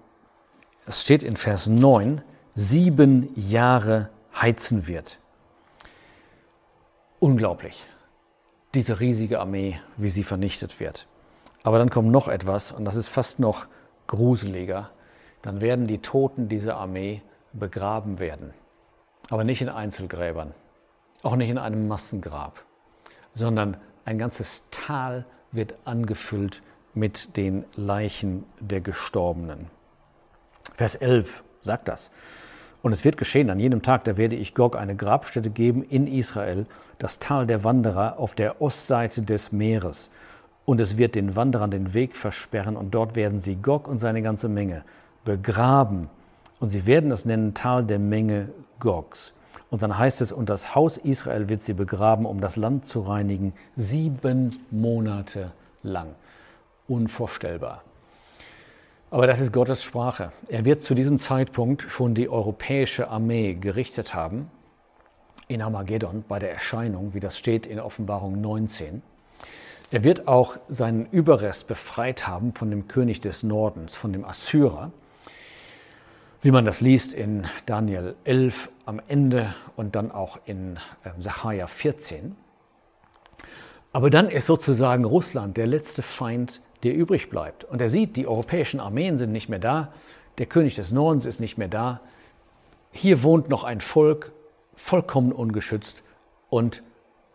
es 0.86 1.02
steht 1.02 1.22
in 1.22 1.36
Vers 1.36 1.66
9, 1.66 2.22
sieben 2.54 3.30
Jahre 3.36 4.08
heizen 4.34 4.88
wird. 4.88 5.20
Unglaublich, 7.18 7.84
diese 8.72 9.00
riesige 9.00 9.38
Armee, 9.38 9.78
wie 9.98 10.08
sie 10.08 10.24
vernichtet 10.24 10.80
wird. 10.80 11.06
Aber 11.62 11.78
dann 11.78 11.90
kommt 11.90 12.10
noch 12.10 12.28
etwas, 12.28 12.72
und 12.72 12.84
das 12.84 12.96
ist 12.96 13.08
fast 13.08 13.38
noch 13.38 13.66
gruseliger. 14.06 14.90
Dann 15.42 15.60
werden 15.60 15.86
die 15.86 15.98
Toten 15.98 16.48
dieser 16.48 16.76
Armee 16.76 17.22
begraben 17.52 18.18
werden. 18.18 18.54
Aber 19.28 19.44
nicht 19.44 19.62
in 19.62 19.68
Einzelgräbern, 19.68 20.54
auch 21.22 21.36
nicht 21.36 21.50
in 21.50 21.58
einem 21.58 21.86
Massengrab, 21.88 22.64
sondern 23.34 23.76
ein 24.04 24.18
ganzes 24.18 24.64
Tal 24.70 25.24
wird 25.52 25.74
angefüllt 25.84 26.62
mit 26.94 27.36
den 27.36 27.64
Leichen 27.76 28.44
der 28.58 28.80
Gestorbenen. 28.80 29.68
Vers 30.74 30.94
11 30.96 31.44
sagt 31.60 31.88
das. 31.88 32.10
Und 32.82 32.92
es 32.92 33.04
wird 33.04 33.18
geschehen, 33.18 33.50
an 33.50 33.60
jenem 33.60 33.82
Tag, 33.82 34.04
da 34.04 34.16
werde 34.16 34.36
ich 34.36 34.54
Gog 34.54 34.74
eine 34.74 34.96
Grabstätte 34.96 35.50
geben 35.50 35.82
in 35.82 36.06
Israel, 36.06 36.66
das 36.98 37.18
Tal 37.18 37.46
der 37.46 37.62
Wanderer 37.62 38.18
auf 38.18 38.34
der 38.34 38.62
Ostseite 38.62 39.22
des 39.22 39.52
Meeres. 39.52 40.10
Und 40.70 40.80
es 40.80 40.96
wird 40.96 41.16
den 41.16 41.34
Wanderern 41.34 41.72
den 41.72 41.94
Weg 41.94 42.14
versperren, 42.14 42.76
und 42.76 42.94
dort 42.94 43.16
werden 43.16 43.40
sie 43.40 43.56
Gog 43.56 43.88
und 43.88 43.98
seine 43.98 44.22
ganze 44.22 44.48
Menge 44.48 44.84
begraben. 45.24 46.08
Und 46.60 46.68
sie 46.68 46.86
werden 46.86 47.10
es 47.10 47.24
nennen 47.24 47.54
Tal 47.54 47.84
der 47.84 47.98
Menge 47.98 48.50
Gogs. 48.78 49.32
Und 49.68 49.82
dann 49.82 49.98
heißt 49.98 50.20
es, 50.20 50.30
und 50.30 50.48
das 50.48 50.76
Haus 50.76 50.96
Israel 50.96 51.48
wird 51.48 51.64
sie 51.64 51.74
begraben, 51.74 52.24
um 52.24 52.40
das 52.40 52.54
Land 52.54 52.86
zu 52.86 53.00
reinigen, 53.00 53.52
sieben 53.74 54.60
Monate 54.70 55.50
lang 55.82 56.14
unvorstellbar. 56.86 57.82
Aber 59.10 59.26
das 59.26 59.40
ist 59.40 59.52
Gottes 59.52 59.82
Sprache. 59.82 60.30
Er 60.46 60.64
wird 60.64 60.84
zu 60.84 60.94
diesem 60.94 61.18
Zeitpunkt 61.18 61.82
schon 61.82 62.14
die 62.14 62.28
europäische 62.28 63.08
Armee 63.08 63.54
gerichtet 63.54 64.14
haben 64.14 64.52
in 65.48 65.62
Armageddon 65.62 66.22
bei 66.28 66.38
der 66.38 66.52
Erscheinung, 66.52 67.12
wie 67.12 67.18
das 67.18 67.36
steht 67.36 67.66
in 67.66 67.80
Offenbarung 67.80 68.40
19. 68.40 69.02
Er 69.92 70.04
wird 70.04 70.28
auch 70.28 70.56
seinen 70.68 71.06
Überrest 71.06 71.66
befreit 71.66 72.28
haben 72.28 72.52
von 72.52 72.70
dem 72.70 72.86
König 72.86 73.20
des 73.20 73.42
Nordens, 73.42 73.96
von 73.96 74.12
dem 74.12 74.24
Assyrer, 74.24 74.92
wie 76.42 76.52
man 76.52 76.64
das 76.64 76.80
liest 76.80 77.12
in 77.12 77.46
Daniel 77.66 78.14
11 78.22 78.70
am 78.86 79.02
Ende 79.08 79.52
und 79.74 79.96
dann 79.96 80.12
auch 80.12 80.38
in 80.44 80.78
Sacharja 81.18 81.64
ähm, 81.64 81.68
14. 81.68 82.36
Aber 83.92 84.10
dann 84.10 84.28
ist 84.28 84.46
sozusagen 84.46 85.04
Russland 85.04 85.56
der 85.56 85.66
letzte 85.66 86.02
Feind 86.02 86.60
der 86.84 86.94
übrig 86.94 87.28
bleibt. 87.28 87.64
Und 87.64 87.80
er 87.82 87.90
sieht, 87.90 88.16
die 88.16 88.26
europäischen 88.26 88.80
Armeen 88.80 89.18
sind 89.18 89.32
nicht 89.32 89.48
mehr 89.48 89.58
da, 89.58 89.92
der 90.38 90.46
König 90.46 90.76
des 90.76 90.92
Nordens 90.92 91.26
ist 91.26 91.40
nicht 91.40 91.58
mehr 91.58 91.68
da. 91.68 92.00
Hier 92.92 93.22
wohnt 93.22 93.48
noch 93.48 93.64
ein 93.64 93.80
Volk, 93.80 94.32
vollkommen 94.76 95.32
ungeschützt, 95.32 96.04
und 96.48 96.82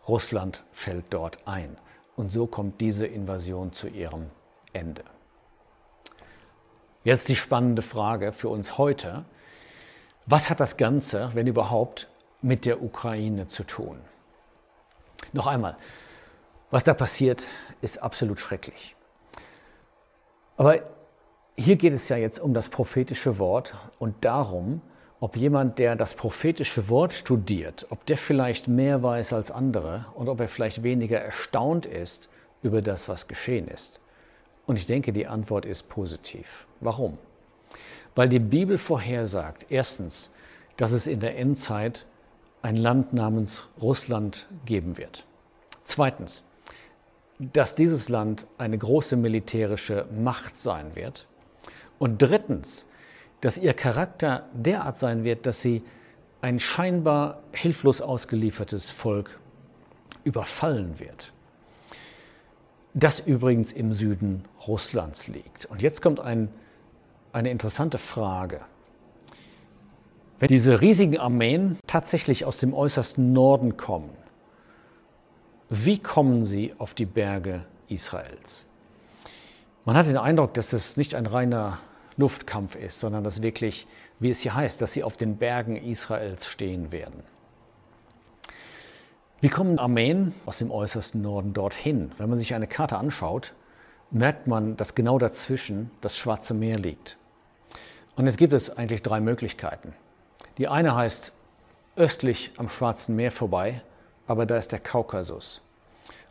Russland 0.08 0.64
fällt 0.72 1.04
dort 1.10 1.46
ein. 1.46 1.76
Und 2.16 2.32
so 2.32 2.46
kommt 2.46 2.80
diese 2.80 3.06
Invasion 3.06 3.72
zu 3.72 3.88
ihrem 3.88 4.30
Ende. 4.72 5.04
Jetzt 7.04 7.28
die 7.28 7.36
spannende 7.36 7.82
Frage 7.82 8.32
für 8.32 8.48
uns 8.48 8.78
heute. 8.78 9.24
Was 10.24 10.50
hat 10.50 10.58
das 10.58 10.76
Ganze, 10.76 11.30
wenn 11.34 11.46
überhaupt, 11.46 12.08
mit 12.42 12.64
der 12.64 12.82
Ukraine 12.82 13.48
zu 13.48 13.62
tun? 13.64 14.00
Noch 15.32 15.46
einmal, 15.46 15.76
was 16.70 16.84
da 16.84 16.94
passiert, 16.94 17.48
ist 17.80 18.02
absolut 18.02 18.40
schrecklich. 18.40 18.96
Aber 20.56 20.80
hier 21.56 21.76
geht 21.76 21.92
es 21.92 22.08
ja 22.08 22.16
jetzt 22.16 22.38
um 22.38 22.54
das 22.54 22.68
prophetische 22.70 23.38
Wort 23.38 23.74
und 23.98 24.24
darum, 24.24 24.82
ob 25.20 25.36
jemand, 25.36 25.78
der 25.78 25.96
das 25.96 26.14
prophetische 26.14 26.88
Wort 26.88 27.14
studiert, 27.14 27.86
ob 27.90 28.04
der 28.06 28.18
vielleicht 28.18 28.68
mehr 28.68 29.02
weiß 29.02 29.32
als 29.32 29.50
andere 29.50 30.06
und 30.14 30.28
ob 30.28 30.40
er 30.40 30.48
vielleicht 30.48 30.82
weniger 30.82 31.18
erstaunt 31.18 31.86
ist 31.86 32.28
über 32.62 32.82
das, 32.82 33.08
was 33.08 33.26
geschehen 33.26 33.68
ist. 33.68 34.00
Und 34.66 34.76
ich 34.76 34.86
denke, 34.86 35.12
die 35.12 35.26
Antwort 35.26 35.64
ist 35.64 35.88
positiv. 35.88 36.66
Warum? 36.80 37.18
Weil 38.14 38.28
die 38.28 38.40
Bibel 38.40 38.78
vorhersagt, 38.78 39.66
erstens, 39.70 40.30
dass 40.76 40.92
es 40.92 41.06
in 41.06 41.20
der 41.20 41.38
Endzeit 41.38 42.06
ein 42.62 42.76
Land 42.76 43.12
namens 43.12 43.64
Russland 43.80 44.46
geben 44.64 44.98
wird. 44.98 45.24
Zweitens, 45.84 46.42
dass 47.38 47.74
dieses 47.74 48.08
Land 48.08 48.46
eine 48.58 48.76
große 48.76 49.16
militärische 49.16 50.06
Macht 50.18 50.60
sein 50.60 50.94
wird. 50.94 51.26
Und 51.98 52.20
drittens, 52.20 52.86
dass 53.40 53.58
ihr 53.58 53.74
Charakter 53.74 54.48
derart 54.52 54.98
sein 54.98 55.24
wird, 55.24 55.46
dass 55.46 55.60
sie 55.60 55.82
ein 56.40 56.60
scheinbar 56.60 57.42
hilflos 57.52 58.00
ausgeliefertes 58.00 58.90
Volk 58.90 59.38
überfallen 60.24 60.98
wird. 61.00 61.32
Das 62.94 63.20
übrigens 63.20 63.72
im 63.72 63.92
Süden 63.92 64.44
Russlands 64.66 65.28
liegt. 65.28 65.66
Und 65.66 65.82
jetzt 65.82 66.02
kommt 66.02 66.18
ein, 66.20 66.48
eine 67.32 67.50
interessante 67.50 67.98
Frage. 67.98 68.60
Wenn 70.38 70.48
diese 70.48 70.80
riesigen 70.80 71.18
Armeen 71.18 71.78
tatsächlich 71.86 72.44
aus 72.44 72.58
dem 72.58 72.74
äußersten 72.74 73.32
Norden 73.32 73.76
kommen, 73.76 74.10
wie 75.68 75.98
kommen 75.98 76.44
sie 76.44 76.74
auf 76.78 76.94
die 76.94 77.06
Berge 77.06 77.64
Israels? 77.88 78.64
Man 79.84 79.96
hat 79.96 80.06
den 80.06 80.16
Eindruck, 80.16 80.54
dass 80.54 80.72
es 80.72 80.96
nicht 80.96 81.14
ein 81.14 81.26
reiner 81.26 81.78
Luftkampf 82.16 82.76
ist, 82.76 83.00
sondern 83.00 83.24
dass 83.24 83.42
wirklich, 83.42 83.86
wie 84.18 84.30
es 84.30 84.40
hier 84.40 84.54
heißt, 84.54 84.80
dass 84.80 84.92
sie 84.92 85.04
auf 85.04 85.16
den 85.16 85.36
Bergen 85.36 85.76
Israels 85.76 86.46
stehen 86.46 86.92
werden. 86.92 87.22
Wie 89.40 89.50
kommen 89.50 89.78
Armeen 89.78 90.34
aus 90.46 90.58
dem 90.58 90.70
äußersten 90.70 91.20
Norden 91.20 91.52
dorthin? 91.52 92.10
Wenn 92.16 92.30
man 92.30 92.38
sich 92.38 92.54
eine 92.54 92.66
Karte 92.66 92.96
anschaut, 92.96 93.52
merkt 94.10 94.46
man, 94.46 94.76
dass 94.76 94.94
genau 94.94 95.18
dazwischen 95.18 95.90
das 96.00 96.16
Schwarze 96.16 96.54
Meer 96.54 96.78
liegt. 96.78 97.18
Und 98.16 98.26
es 98.26 98.38
gibt 98.38 98.54
es 98.54 98.70
eigentlich 98.70 99.02
drei 99.02 99.20
Möglichkeiten. 99.20 99.92
Die 100.56 100.68
eine 100.68 100.94
heißt 100.94 101.34
östlich 101.96 102.52
am 102.56 102.70
Schwarzen 102.70 103.14
Meer 103.14 103.30
vorbei, 103.30 103.82
aber 104.26 104.46
da 104.46 104.56
ist 104.56 104.72
der 104.72 104.80
Kaukasus. 104.80 105.60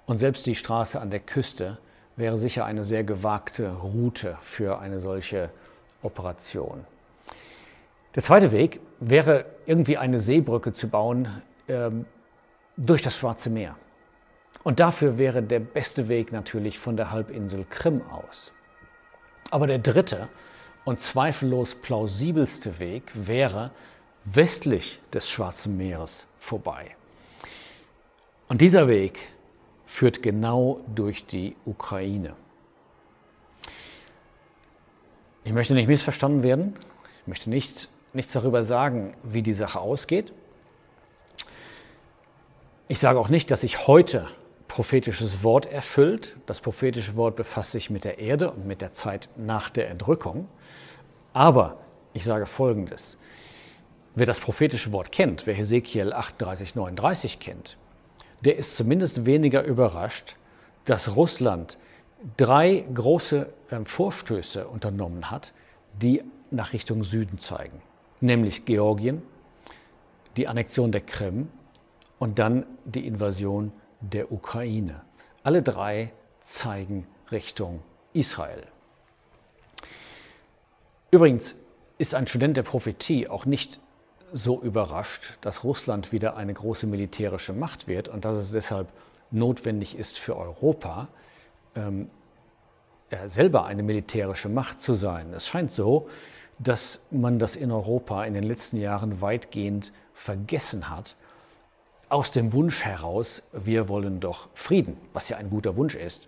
Und 0.08 0.18
selbst 0.18 0.46
die 0.48 0.56
Straße 0.56 1.00
an 1.00 1.12
der 1.12 1.20
Küste 1.20 1.78
wäre 2.16 2.38
sicher 2.38 2.66
eine 2.66 2.86
sehr 2.86 3.04
gewagte 3.04 3.72
Route 3.72 4.38
für 4.42 4.80
eine 4.80 5.00
solche 5.00 5.52
Operation. 6.06 6.86
Der 8.16 8.24
zweite 8.24 8.52
Weg 8.52 8.80
wäre 9.00 9.46
irgendwie 9.66 9.98
eine 9.98 10.20
Seebrücke 10.20 10.74
zu 10.74 10.88
bauen 10.88 11.28
ähm, 11.68 12.06
durch 12.78 13.02
das 13.02 13.18
Schwarze 13.18 13.50
Meer. 13.50 13.76
Und 14.64 14.80
dafür 14.80 15.18
wäre 15.18 15.44
der 15.44 15.60
beste 15.60 16.08
Weg 16.08 16.32
natürlich 16.32 16.80
von 16.80 16.96
der 16.98 17.12
Halbinsel 17.12 17.66
Krim 17.70 18.02
aus. 18.10 18.54
Aber 19.52 19.68
der 19.68 19.80
dritte 19.80 20.30
und 20.86 21.02
zweifellos 21.02 21.76
plausibelste 21.76 22.80
Weg 22.80 23.12
wäre 23.14 23.72
westlich 24.24 25.00
des 25.14 25.30
Schwarzen 25.30 25.78
Meeres 25.78 26.28
vorbei. 26.40 26.96
Und 28.48 28.62
dieser 28.62 28.88
Weg 28.88 29.20
führt 29.86 30.24
genau 30.24 30.82
durch 30.94 31.26
die 31.26 31.56
Ukraine. 31.66 32.36
Ich 35.46 35.54
möchte 35.54 35.76
nicht 35.76 35.88
missverstanden 35.88 36.42
werden. 36.42 36.74
Ich 37.22 37.28
möchte 37.28 37.52
nicht, 37.52 37.90
nichts 38.14 38.34
darüber 38.34 38.64
sagen, 38.64 39.14
wie 39.22 39.44
die 39.44 39.54
Sache 39.54 39.80
ausgeht. 39.80 40.34
Ich 42.88 42.98
sage 42.98 43.20
auch 43.20 43.30
nicht, 43.30 43.52
dass 43.52 43.62
sich 43.62 43.86
heute 43.86 44.28
prophetisches 44.68 45.44
Wort 45.44 45.68
erfüllt. 45.68 46.36
Das 46.48 46.62
prophetische 46.62 47.16
Wort 47.16 47.36
befasst 47.36 47.74
sich 47.74 47.92
mit 47.92 48.06
der 48.06 48.18
Erde 48.18 48.50
und 48.50 48.66
mit 48.66 48.82
der 48.82 48.94
Zeit 48.94 49.30
nach 49.38 49.70
der 49.70 49.90
Entrückung. 49.92 50.48
Aber 51.32 51.78
ich 52.14 52.26
sage 52.26 52.48
Folgendes. 52.48 53.20
Wer 54.16 54.26
das 54.26 54.40
prophetische 54.40 54.92
Wort 54.94 55.12
kennt, 55.12 55.46
wer 55.46 55.54
Hesekiel 55.54 56.12
38, 56.12 56.74
39 56.74 57.40
kennt, 57.40 57.78
der 58.42 58.58
ist 58.58 58.76
zumindest 58.76 59.28
weniger 59.28 59.64
überrascht, 59.64 60.38
dass 60.86 61.16
Russland 61.16 61.78
drei 62.38 62.86
große 62.94 63.54
ähm, 63.72 63.86
Vorstöße 63.86 64.68
unternommen 64.68 65.32
hat, 65.32 65.54
die 65.94 66.24
nach 66.52 66.74
Richtung 66.74 67.04
Süden 67.04 67.40
zeigen. 67.40 67.82
Nämlich 68.22 68.66
Georgien, 68.66 69.22
die 70.38 70.48
Annexion 70.48 70.92
der 70.92 71.02
Krim 71.02 71.50
und 72.20 72.40
dann 72.40 72.66
die 72.86 73.06
Invasion 73.08 73.72
der 74.02 74.32
Ukraine. 74.32 75.02
Alle 75.44 75.62
drei 75.62 76.12
zeigen 76.44 77.08
Richtung 77.32 77.82
Israel. 78.14 78.64
Übrigens 81.12 81.56
ist 81.98 82.16
ein 82.16 82.28
Student 82.28 82.58
der 82.58 82.64
Prophetie 82.64 83.28
auch 83.28 83.46
nicht 83.46 83.80
so 84.34 84.62
überrascht, 84.62 85.38
dass 85.42 85.64
Russland 85.64 86.12
wieder 86.12 86.36
eine 86.36 86.54
große 86.54 86.88
militärische 86.88 87.54
Macht 87.54 87.88
wird 87.88 88.10
und 88.10 88.26
dass 88.26 88.38
es 88.38 88.52
deshalb 88.52 88.90
notwendig 89.32 89.98
ist 89.98 90.20
für 90.20 90.36
Europa, 90.36 91.08
ähm, 91.76 92.10
selber 93.28 93.66
eine 93.66 93.84
militärische 93.84 94.50
Macht 94.50 94.82
zu 94.82 94.96
sein. 94.96 95.34
Es 95.34 95.48
scheint 95.48 95.72
so, 95.72 96.10
dass 96.60 97.06
man 97.12 97.40
das 97.40 97.56
in 97.56 97.72
Europa 97.72 98.24
in 98.24 98.34
den 98.34 98.44
letzten 98.44 98.78
Jahren 98.78 99.22
weitgehend 99.22 99.92
vergessen 100.14 100.90
hat, 100.90 101.16
aus 102.08 102.32
dem 102.32 102.54
Wunsch 102.54 102.84
heraus, 102.84 103.44
wir 103.52 103.90
wollen 103.90 104.20
doch 104.20 104.48
Frieden, 104.54 104.98
was 105.12 105.30
ja 105.30 105.38
ein 105.38 105.50
guter 105.50 105.76
Wunsch 105.76 105.96
ist. 105.96 106.28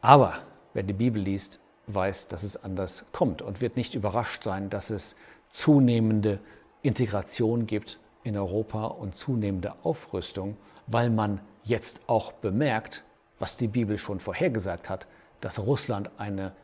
Aber 0.00 0.38
wer 0.72 0.82
die 0.82 0.94
Bibel 0.94 1.22
liest, 1.22 1.60
weiß, 1.86 2.28
dass 2.28 2.42
es 2.42 2.62
anders 2.62 3.04
kommt 3.12 3.42
und 3.42 3.60
wird 3.60 3.76
nicht 3.76 3.94
überrascht 3.94 4.42
sein, 4.42 4.70
dass 4.70 4.90
es 4.90 5.16
zunehmende 5.50 6.40
Integration 6.82 7.66
gibt 7.66 8.00
in 8.22 8.36
Europa 8.36 8.86
und 8.86 9.16
zunehmende 9.16 9.74
Aufrüstung, 9.82 10.56
weil 10.86 11.10
man 11.10 11.40
jetzt 11.62 12.00
auch 12.06 12.32
bemerkt, 12.32 13.04
was 13.44 13.58
die 13.58 13.68
Bibel 13.68 13.98
schon 13.98 14.20
vorhergesagt 14.20 14.88
hat, 14.88 15.06
dass 15.42 15.58
Russland 15.58 16.10
eine 16.16 16.56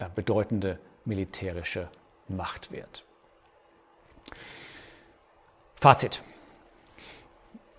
äh, 0.00 0.06
bedeutende 0.12 0.80
militärische 1.04 1.88
Macht 2.26 2.72
wird. 2.72 3.04
Fazit. 5.76 6.20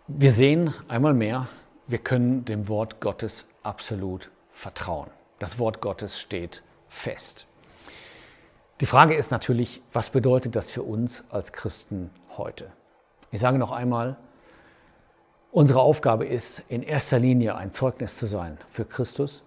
Wir 0.08 0.32
sehen 0.32 0.74
einmal 0.88 1.14
mehr, 1.14 1.50
wir 1.86 1.98
können 1.98 2.46
dem 2.46 2.70
Wort 2.70 3.02
Gottes 3.02 3.46
absolut 3.62 4.32
vertrauen. 4.52 5.10
Das 5.40 5.60
Wort 5.60 5.82
Gottes 5.82 6.18
steht 6.18 6.64
fest. 6.88 7.46
Die 8.80 8.86
Frage 8.86 9.16
ist 9.16 9.32
natürlich, 9.32 9.82
was 9.92 10.12
bedeutet 10.12 10.56
das 10.56 10.72
für 10.72 10.84
uns 10.84 11.26
als 11.30 11.52
Christen 11.52 12.10
heute? 12.38 12.72
Ich 13.32 13.42
sage 13.42 13.58
noch 13.58 13.72
einmal, 13.72 14.16
unsere 15.54 15.82
Aufgabe 15.82 16.26
ist 16.26 16.64
in 16.68 16.84
erster 16.84 17.20
Linie 17.20 17.56
ein 17.56 17.72
Zeugnis 17.72 18.18
zu 18.18 18.26
sein 18.26 18.58
für 18.68 18.84
Christus 18.84 19.44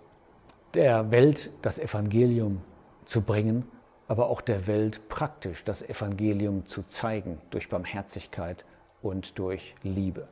der 0.75 1.11
Welt 1.11 1.51
das 1.63 1.79
Evangelium 1.79 2.61
zu 3.07 3.23
bringen, 3.23 3.67
aber 4.09 4.29
auch 4.29 4.41
der 4.41 4.67
Welt 4.67 5.09
praktisch 5.09 5.65
das 5.65 5.83
Evangelium 5.83 6.67
zu 6.67 6.83
zeigen 6.83 7.41
durch 7.51 7.69
Barmherzigkeit 7.69 8.65
und 9.01 9.39
durch 9.39 9.75
Liebe. 9.83 10.27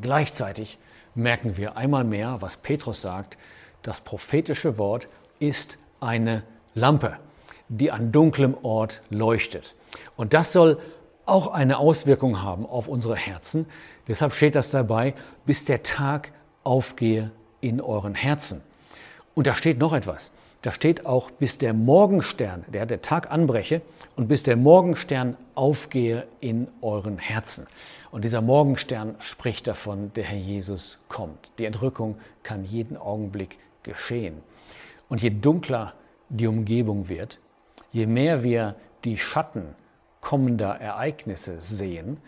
Gleichzeitig 0.00 0.78
merken 1.14 1.56
wir 1.56 1.76
einmal 1.76 2.04
mehr, 2.04 2.38
was 2.40 2.56
Petrus 2.56 3.00
sagt, 3.00 3.38
das 3.82 4.00
prophetische 4.00 4.76
Wort 4.76 5.08
ist 5.38 5.78
eine 6.00 6.42
Lampe, 6.74 7.16
die 7.68 7.92
an 7.92 8.12
dunklem 8.12 8.56
Ort 8.62 9.02
leuchtet. 9.08 9.76
Und 10.16 10.34
das 10.34 10.52
soll 10.52 10.78
auch 11.28 11.48
eine 11.48 11.78
Auswirkung 11.78 12.42
haben 12.42 12.66
auf 12.66 12.88
unsere 12.88 13.16
Herzen. 13.16 13.66
Deshalb 14.06 14.34
steht 14.34 14.54
das 14.54 14.70
dabei, 14.70 15.14
bis 15.46 15.64
der 15.64 15.82
Tag 15.82 16.32
aufgehe 16.64 17.30
in 17.60 17.80
euren 17.80 18.14
Herzen. 18.14 18.62
Und 19.34 19.46
da 19.46 19.54
steht 19.54 19.78
noch 19.78 19.92
etwas. 19.92 20.32
Da 20.62 20.72
steht 20.72 21.06
auch, 21.06 21.30
bis 21.30 21.58
der 21.58 21.72
Morgenstern, 21.72 22.64
der, 22.66 22.84
der 22.84 23.00
Tag 23.00 23.30
anbreche 23.30 23.80
und 24.16 24.26
bis 24.26 24.42
der 24.42 24.56
Morgenstern 24.56 25.36
aufgehe 25.54 26.26
in 26.40 26.66
euren 26.82 27.18
Herzen. 27.18 27.68
Und 28.10 28.24
dieser 28.24 28.42
Morgenstern 28.42 29.14
spricht 29.20 29.68
davon, 29.68 30.12
der 30.14 30.24
Herr 30.24 30.38
Jesus 30.38 30.98
kommt. 31.08 31.50
Die 31.58 31.64
Entrückung 31.64 32.16
kann 32.42 32.64
jeden 32.64 32.96
Augenblick 32.96 33.58
geschehen. 33.84 34.42
Und 35.08 35.22
je 35.22 35.30
dunkler 35.30 35.94
die 36.28 36.48
Umgebung 36.48 37.08
wird, 37.08 37.38
je 37.92 38.06
mehr 38.06 38.42
wir 38.42 38.74
die 39.04 39.16
Schatten 39.16 39.76
kommender 40.20 40.80
Ereignisse 40.80 41.60
sehen, 41.60 42.18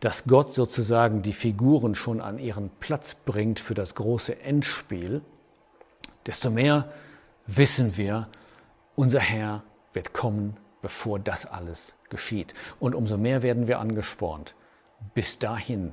dass 0.00 0.24
Gott 0.24 0.54
sozusagen 0.54 1.22
die 1.22 1.32
Figuren 1.32 1.94
schon 1.94 2.20
an 2.20 2.38
ihren 2.38 2.70
Platz 2.80 3.14
bringt 3.14 3.58
für 3.58 3.74
das 3.74 3.94
große 3.94 4.40
Endspiel, 4.40 5.22
desto 6.26 6.50
mehr 6.50 6.88
wissen 7.46 7.96
wir, 7.96 8.28
unser 8.94 9.20
Herr 9.20 9.62
wird 9.92 10.12
kommen, 10.12 10.56
bevor 10.82 11.18
das 11.18 11.46
alles 11.46 11.94
geschieht. 12.10 12.54
Und 12.78 12.94
umso 12.94 13.16
mehr 13.16 13.42
werden 13.42 13.66
wir 13.66 13.80
angespornt, 13.80 14.54
bis 15.14 15.38
dahin 15.38 15.92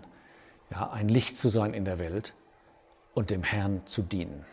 ja, 0.70 0.92
ein 0.92 1.10
Licht 1.10 1.38
zu 1.38 1.50
sein 1.50 1.74
in 1.74 1.86
der 1.86 2.00
Welt 2.00 2.34
und 3.14 3.30
dem 3.30 3.44
Herrn 3.44 3.82
zu 3.86 4.02
dienen. 4.02 4.46